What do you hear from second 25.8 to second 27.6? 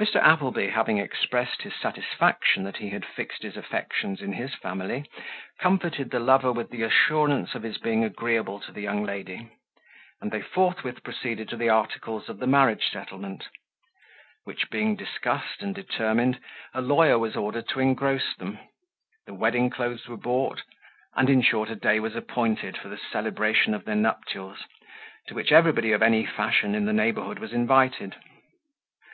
of any fashion in the neighbourhood was